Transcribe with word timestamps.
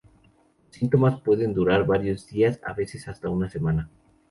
Los 0.65 0.77
síntomas 0.77 1.21
pueden 1.21 1.53
durar 1.53 1.85
varios 1.85 2.25
días, 2.25 2.59
a 2.65 2.73
veces 2.73 3.07
hasta 3.07 3.29
una 3.29 3.51
semana. 3.51 3.87